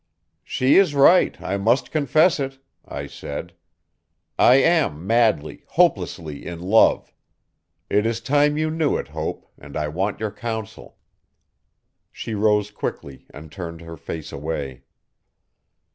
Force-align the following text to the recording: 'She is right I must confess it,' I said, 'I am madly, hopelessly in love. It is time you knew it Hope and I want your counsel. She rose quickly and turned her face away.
'She 0.43 0.77
is 0.77 0.95
right 0.95 1.39
I 1.43 1.57
must 1.57 1.91
confess 1.91 2.39
it,' 2.39 2.57
I 2.83 3.05
said, 3.05 3.53
'I 4.39 4.55
am 4.55 5.05
madly, 5.05 5.63
hopelessly 5.67 6.43
in 6.43 6.59
love. 6.59 7.13
It 7.87 8.07
is 8.07 8.19
time 8.19 8.57
you 8.57 8.71
knew 8.71 8.97
it 8.97 9.09
Hope 9.09 9.45
and 9.59 9.77
I 9.77 9.89
want 9.89 10.19
your 10.19 10.31
counsel. 10.31 10.97
She 12.11 12.33
rose 12.33 12.71
quickly 12.71 13.27
and 13.31 13.51
turned 13.51 13.81
her 13.81 13.95
face 13.95 14.31
away. 14.31 14.81